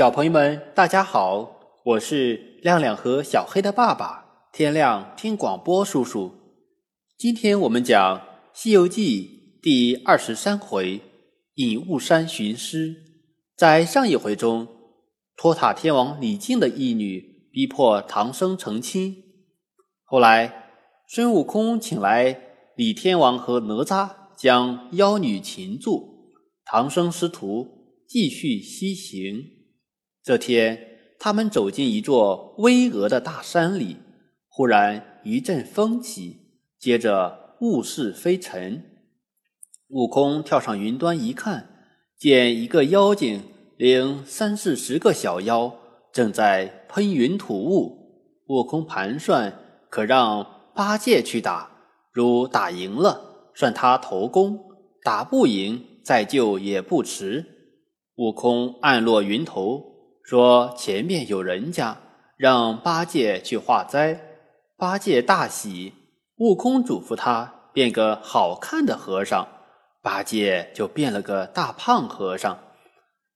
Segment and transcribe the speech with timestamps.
[0.00, 6.32] 小朋友们，大家好，我是亮亮和小黑的爸爸天亮听广播叔叔。
[7.18, 8.16] 今天我们讲
[8.54, 11.02] 《西游记》第二十三回
[11.56, 12.96] “隐雾山寻师”。
[13.54, 14.66] 在上一回中，
[15.36, 19.14] 托塔天王李靖的义女逼迫唐僧成亲。
[20.04, 20.70] 后来，
[21.10, 22.40] 孙悟空请来
[22.74, 26.32] 李天王和哪吒，将妖女擒住，
[26.64, 29.59] 唐僧师徒继续西行。
[30.22, 33.96] 这天，他们走进一座巍峨的大山里，
[34.48, 36.36] 忽然一阵风起，
[36.78, 38.84] 接着雾势飞沉。
[39.88, 41.68] 悟空跳上云端一看，
[42.18, 43.42] 见一个妖精
[43.78, 45.74] 领三四十个小妖
[46.12, 47.98] 正在喷云吐雾。
[48.48, 51.70] 悟空盘算，可让八戒去打，
[52.12, 54.58] 如打赢了，算他头功；
[55.02, 57.46] 打不赢，再救也不迟。
[58.16, 59.89] 悟空暗落云头。
[60.30, 61.98] 说前面有人家，
[62.36, 64.20] 让八戒去化斋。
[64.78, 65.92] 八戒大喜，
[66.36, 69.48] 悟空嘱咐他变个好看的和尚，
[70.00, 72.56] 八戒就变了个大胖和尚。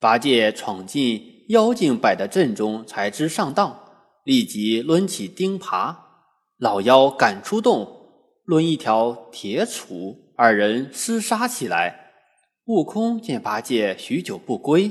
[0.00, 3.78] 八戒闯进妖精摆的阵中，才知上当，
[4.24, 5.94] 立即抡起钉耙，
[6.56, 7.86] 老妖赶出洞，
[8.46, 12.14] 抡一条铁杵，二人厮杀起来。
[12.64, 14.90] 悟空见八戒许久不归。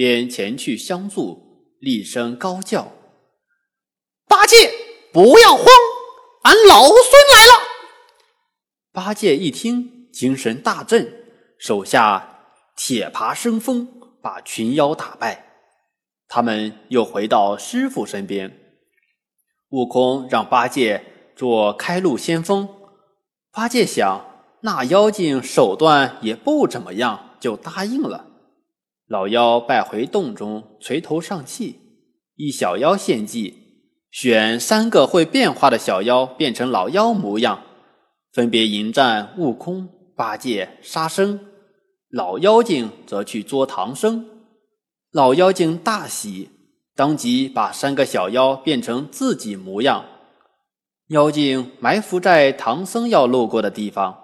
[0.00, 2.90] 便前去相助，厉声高叫
[4.26, 4.72] ：“八戒，
[5.12, 5.66] 不要慌，
[6.44, 6.96] 俺老孙
[7.34, 7.52] 来了！”
[8.94, 11.12] 八戒一听，精神大振，
[11.58, 13.86] 手下铁耙生风，
[14.22, 15.66] 把群妖打败。
[16.28, 18.58] 他们又回到师傅身边，
[19.68, 21.04] 悟空让八戒
[21.36, 22.66] 做开路先锋。
[23.52, 24.24] 八戒想，
[24.62, 28.29] 那妖精手段也不怎么样，就答应了。
[29.10, 31.80] 老妖败回洞中，垂头丧气。
[32.36, 33.52] 一小妖献计，
[34.12, 37.60] 选三个会变化的小妖变成老妖模样，
[38.32, 41.40] 分别迎战悟空、八戒、沙僧。
[42.08, 44.24] 老妖精则去捉唐僧。
[45.10, 46.48] 老妖精大喜，
[46.94, 50.04] 当即把三个小妖变成自己模样。
[51.08, 54.16] 妖精埋伏在唐僧要路过的地方，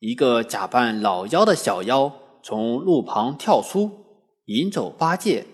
[0.00, 2.12] 一个假扮老妖的小妖
[2.42, 4.04] 从路旁跳出。
[4.48, 5.44] 引走八戒，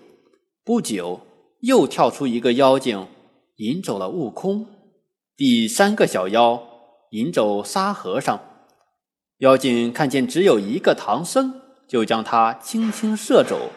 [0.63, 1.19] 不久
[1.59, 3.05] 又跳出一个妖精，
[3.57, 4.65] 引走了悟空。
[5.35, 6.65] 第三个小妖
[7.09, 8.39] 引走沙和尚。
[9.39, 13.69] 妖精看见只有一个唐僧，就将他轻轻射走。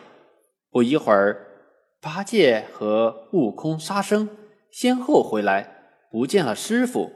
[0.70, 1.48] 不一会儿，
[2.00, 4.28] 八戒和悟空、沙僧
[4.70, 7.10] 先后回来，不见了师傅。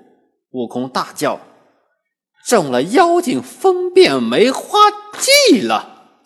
[0.50, 1.38] 悟空大叫
[2.44, 6.18] ：“中了妖精封变梅花计了！”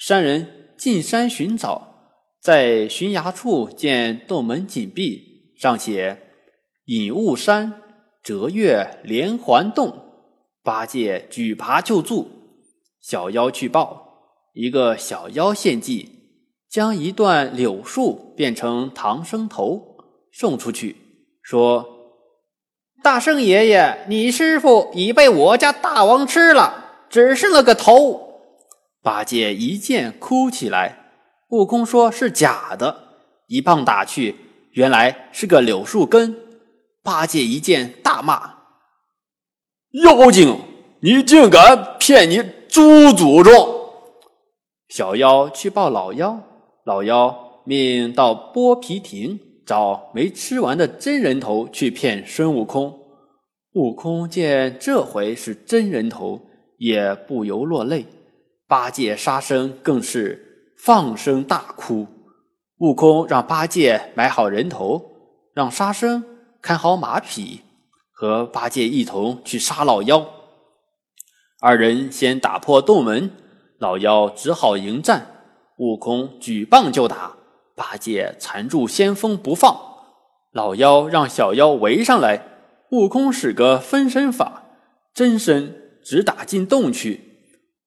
[0.00, 0.54] 三人。
[0.78, 6.16] 进山寻找，在悬崖处见洞门紧闭，上写
[6.86, 7.82] “隐雾山
[8.22, 10.04] 折月连环洞”。
[10.62, 12.28] 八戒举耙就住，
[13.00, 16.08] 小妖去报，一个小妖献计，
[16.70, 19.96] 将一段柳树变成唐僧头
[20.32, 20.94] 送出去，
[21.42, 21.84] 说
[23.02, 28.26] ：“大圣爷爷，你师傅已被我家大王吃了，只剩了个头。”
[29.08, 30.98] 八戒一见，哭起来。
[31.48, 32.94] 悟空说是假的，
[33.46, 34.36] 一棒打去，
[34.72, 36.36] 原来是个柳树根。
[37.02, 38.56] 八戒一见，大骂
[40.04, 40.60] ：“妖精，
[41.00, 43.50] 你竟敢骗你猪祖宗！”
[44.90, 46.42] 小妖去报老妖，
[46.84, 52.94] 老妖命到剥皮亭找没吃完的真人头去骗孙悟空。
[53.72, 56.42] 悟空见这回是真人头，
[56.76, 58.04] 也不由落泪。
[58.68, 62.06] 八戒、沙僧更是放声大哭。
[62.80, 65.02] 悟空让八戒买好人头，
[65.54, 66.22] 让沙僧
[66.60, 67.62] 看好马匹，
[68.12, 70.22] 和八戒一同去杀老妖。
[71.60, 73.30] 二人先打破洞门，
[73.78, 75.26] 老妖只好迎战。
[75.78, 77.36] 悟空举棒就打，
[77.74, 79.74] 八戒缠住先锋不放。
[80.52, 82.42] 老妖让小妖围上来，
[82.90, 84.64] 悟空使个分身法，
[85.14, 87.27] 真身直打进洞去。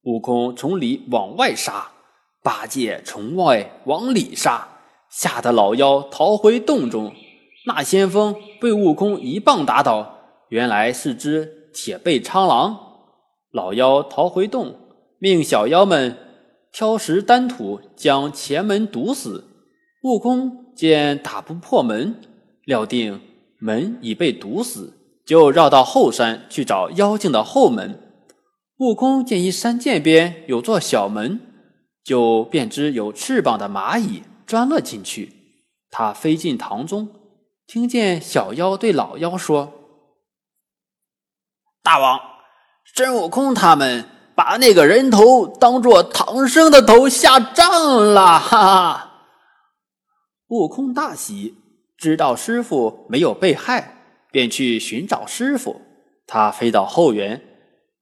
[0.03, 1.91] 悟空从里往外杀，
[2.41, 4.67] 八戒从外往里杀，
[5.09, 7.13] 吓得老妖逃回洞中。
[7.67, 10.17] 那先锋被悟空一棒打倒，
[10.49, 12.79] 原来是只铁背苍狼。
[13.51, 14.75] 老妖逃回洞，
[15.19, 16.17] 命小妖们
[16.71, 19.45] 挑石担土将前门堵死。
[20.03, 22.15] 悟空见打不破门，
[22.65, 23.21] 料定
[23.59, 24.93] 门已被堵死，
[25.23, 28.10] 就绕到后山去找妖精的后门。
[28.81, 31.39] 悟空见一山涧边有座小门，
[32.03, 35.31] 就便知有翅膀的蚂蚁钻了进去。
[35.91, 37.07] 他飞进堂中，
[37.67, 39.71] 听见小妖对老妖说
[41.83, 42.19] ：“大王，
[42.95, 49.11] 孙悟空他们把那个人头当做唐僧的头下葬了。”哈哈！
[50.47, 51.53] 悟空大喜，
[51.95, 53.95] 知道师傅没有被害，
[54.31, 55.79] 便去寻找师傅。
[56.25, 57.50] 他飞到后园，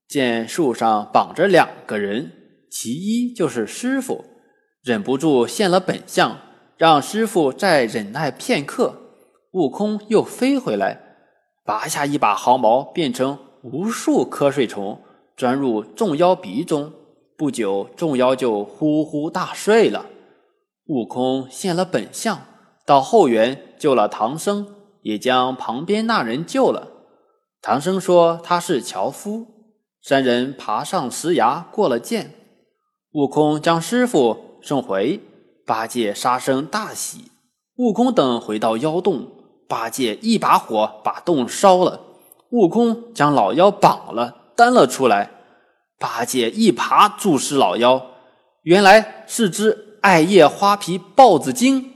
[0.10, 2.32] 见树上绑着两个人，
[2.72, 4.26] 其一就是师傅，
[4.82, 6.36] 忍不住现了本相，
[6.78, 8.96] 让师傅再忍耐片刻。
[9.52, 11.00] 悟空又飞回来，
[11.64, 15.00] 拔下一把毫毛，变成无数瞌睡虫，
[15.38, 16.92] 钻入众妖鼻中。
[17.38, 20.08] 不久，众妖就呼呼大睡了。
[20.88, 22.42] 悟空现了本相，
[22.84, 24.68] 到后园救了唐僧，
[25.04, 26.88] 也将旁边那人救了。
[27.62, 29.59] 唐僧说他是樵夫，
[30.02, 32.32] 三人爬上石崖过了涧。
[33.12, 35.20] 悟空将师傅送回，
[35.66, 37.32] 八戒、沙僧大喜。
[37.78, 39.32] 悟空等回到妖洞，
[39.68, 42.02] 八戒一把火把洞烧了。
[42.52, 45.32] 悟空将老妖绑了，担了出来。
[45.98, 48.12] 八戒一爬注视老妖，
[48.64, 51.94] 原来是只艾叶花皮豹子精。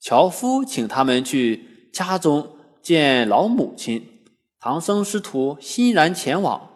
[0.00, 2.48] 樵夫请他们去家中
[2.82, 4.06] 见老母亲。
[4.60, 6.70] 唐僧师徒欣然前往，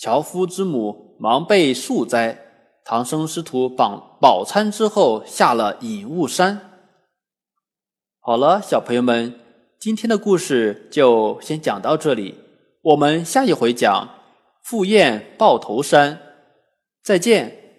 [0.00, 2.38] 樵夫之母忙备素斋。
[2.86, 6.58] 唐僧师徒饱饱餐之后，下了隐雾山。
[8.18, 9.38] 好了，小朋友们，
[9.78, 12.34] 今天的故事就先讲到这里，
[12.80, 14.08] 我们下一回讲
[14.64, 16.18] 赴宴抱头山，
[17.04, 17.69] 再见。